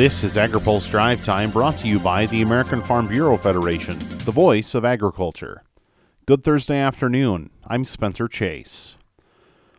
[0.00, 4.32] This is AgriPulse Drive Time brought to you by the American Farm Bureau Federation, the
[4.32, 5.62] voice of agriculture.
[6.24, 7.50] Good Thursday afternoon.
[7.66, 8.96] I'm Spencer Chase.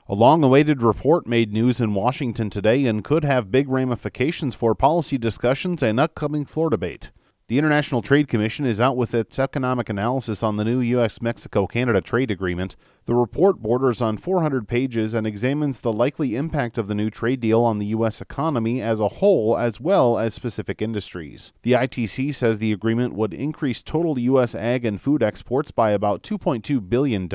[0.07, 4.75] A long awaited report made news in Washington today and could have big ramifications for
[4.75, 7.09] policy discussions and upcoming floor debate.
[7.51, 11.21] The International Trade Commission is out with its economic analysis on the new U.S.
[11.21, 12.77] Mexico Canada trade agreement.
[13.07, 17.41] The report borders on 400 pages and examines the likely impact of the new trade
[17.41, 18.21] deal on the U.S.
[18.21, 21.51] economy as a whole as well as specific industries.
[21.63, 24.55] The ITC says the agreement would increase total U.S.
[24.55, 27.27] ag and food exports by about $2.2 billion,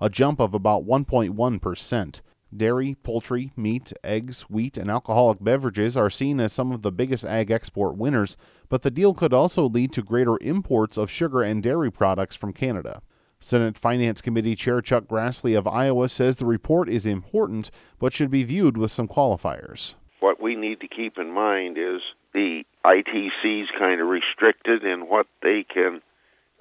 [0.00, 2.20] a jump of about 1.1%.
[2.56, 7.24] Dairy, poultry, meat, eggs, wheat, and alcoholic beverages are seen as some of the biggest
[7.24, 8.36] ag export winners,
[8.68, 12.52] but the deal could also lead to greater imports of sugar and dairy products from
[12.52, 13.02] Canada.
[13.38, 18.30] Senate Finance Committee Chair Chuck Grassley of Iowa says the report is important but should
[18.30, 19.94] be viewed with some qualifiers.
[20.18, 22.02] What we need to keep in mind is
[22.34, 26.02] the ITC is kind of restricted in what they can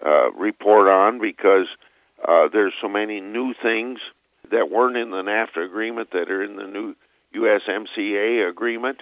[0.06, 1.68] uh, report on because
[2.26, 4.00] uh, there's so many new things
[4.52, 6.96] that weren't in the NAFTA agreement that are in the new
[7.36, 9.02] USMCA agreement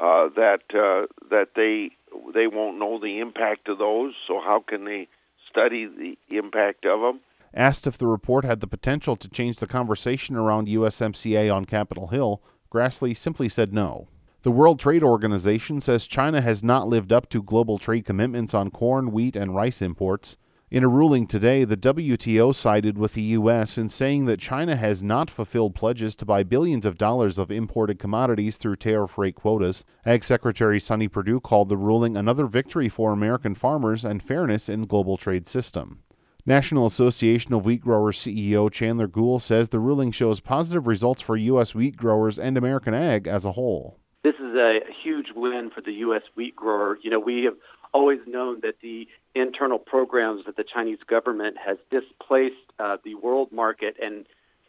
[0.00, 1.90] uh, that uh, that they
[2.34, 4.14] they won't know the impact of those.
[4.26, 5.08] So how can they
[5.50, 7.20] study the impact of them?
[7.54, 12.08] Asked if the report had the potential to change the conversation around USMCA on Capitol
[12.08, 14.08] Hill, Grassley simply said no.
[14.42, 18.70] The World Trade Organization says China has not lived up to global trade commitments on
[18.70, 20.36] corn, wheat, and rice imports.
[20.70, 23.76] In a ruling today, the WTO sided with the U.S.
[23.76, 27.98] in saying that China has not fulfilled pledges to buy billions of dollars of imported
[27.98, 29.84] commodities through tariff rate quotas.
[30.06, 34.80] Ag Secretary Sonny Perdue called the ruling another victory for American farmers and fairness in
[34.80, 36.00] the global trade system.
[36.46, 41.36] National Association of Wheat Growers CEO Chandler Goule says the ruling shows positive results for
[41.36, 41.74] U.S.
[41.74, 44.00] wheat growers and American ag as a whole.
[44.24, 46.22] This is a huge win for the U.S.
[46.34, 46.98] wheat grower.
[47.02, 47.56] You know, we have
[47.92, 53.52] always known that the internal programs that the Chinese government has displaced uh, the world
[53.52, 54.24] market and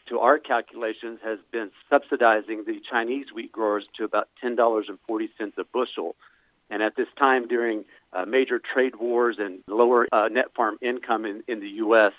[0.09, 4.87] to our calculations has been subsidizing the Chinese wheat growers to about $10.40
[5.57, 6.17] a bushel.
[6.69, 11.25] And at this time, during uh, major trade wars and lower uh, net farm income
[11.25, 12.11] in, in the U.S.,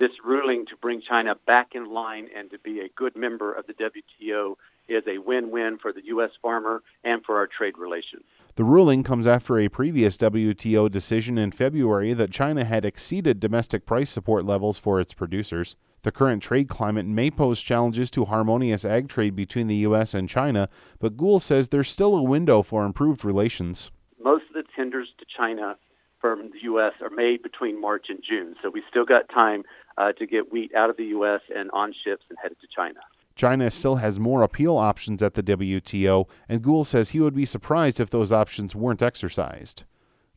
[0.00, 3.66] this ruling to bring China back in line and to be a good member of
[3.66, 4.54] the WTO
[4.88, 6.30] is a win win for the U.S.
[6.40, 8.24] farmer and for our trade relations.
[8.56, 13.86] The ruling comes after a previous WTO decision in February that China had exceeded domestic
[13.86, 15.76] price support levels for its producers.
[16.02, 20.14] The current trade climate may pose challenges to harmonious ag trade between the U.S.
[20.14, 23.90] and China, but Goule says there's still a window for improved relations.
[24.22, 25.76] Most of the tenders to China
[26.20, 26.94] from the U.S.
[27.00, 29.62] are made between March and June, so we still got time
[29.96, 31.40] uh, to get wheat out of the U.S.
[31.54, 33.00] and on ships and headed to China.
[33.38, 37.44] China still has more appeal options at the WTO, and Goule says he would be
[37.44, 39.84] surprised if those options weren't exercised.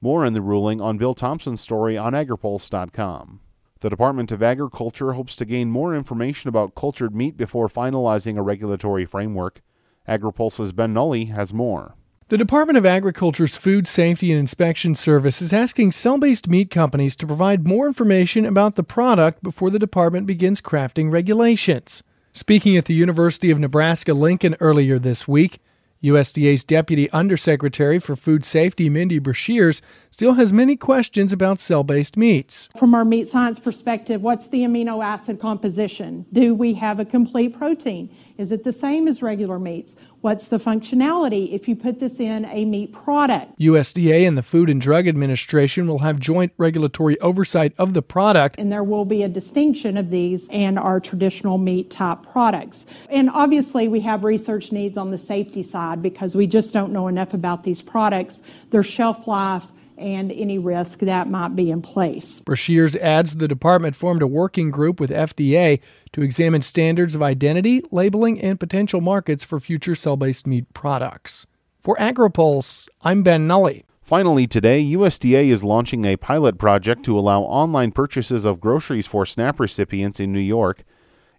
[0.01, 3.39] More in the ruling on Bill Thompson's story on agripulse.com.
[3.79, 8.43] The Department of Agriculture hopes to gain more information about cultured meat before finalizing a
[8.43, 9.61] regulatory framework.
[10.07, 11.95] AgriPulse's Ben Nuelle has more.
[12.27, 17.15] The Department of Agriculture's Food Safety and Inspection Service is asking cell based meat companies
[17.15, 22.03] to provide more information about the product before the department begins crafting regulations.
[22.33, 25.59] Speaking at the University of Nebraska Lincoln earlier this week,
[26.01, 32.15] USDA's Deputy Undersecretary for Food Safety, Mindy Brashears, still has many questions about cell based
[32.15, 32.69] meats.
[32.77, 36.25] From our meat science perspective, what's the amino acid composition?
[36.31, 38.09] Do we have a complete protein?
[38.37, 39.95] Is it the same as regular meats?
[40.21, 43.57] What's the functionality if you put this in a meat product?
[43.59, 48.55] USDA and the Food and Drug Administration will have joint regulatory oversight of the product.
[48.59, 52.85] And there will be a distinction of these and our traditional meat type products.
[53.09, 57.07] And obviously, we have research needs on the safety side because we just don't know
[57.07, 59.63] enough about these products, their shelf life
[59.97, 62.41] and any risk that might be in place.
[62.41, 65.79] Brashears adds the department formed a working group with FDA
[66.13, 71.45] to examine standards of identity, labeling, and potential markets for future cell based meat products.
[71.79, 73.81] For AgriPulse, I'm Ben Nuelle.
[74.01, 79.25] Finally, today, USDA is launching a pilot project to allow online purchases of groceries for
[79.25, 80.83] SNAP recipients in New York.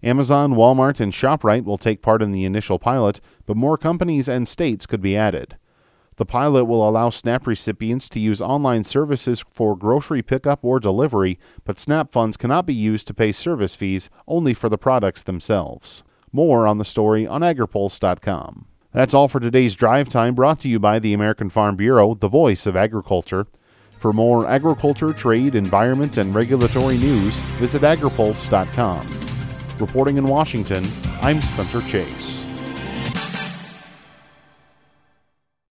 [0.03, 4.49] Amazon, Walmart, and ShopRite will take part in the initial pilot, but more companies and
[4.49, 5.57] states could be added.
[6.17, 11.39] The pilot will allow SNAP recipients to use online services for grocery pickup or delivery,
[11.65, 16.03] but SNAP funds cannot be used to pay service fees, only for the products themselves.
[16.31, 18.67] More on the story on agripulse.com.
[18.93, 22.29] That's all for today's drive time brought to you by the American Farm Bureau, the
[22.29, 23.47] voice of agriculture.
[23.99, 29.07] For more agriculture, trade, environment, and regulatory news, visit agripulse.com.
[29.79, 30.85] Reporting in Washington,
[31.23, 32.52] I'm Spencer Chase.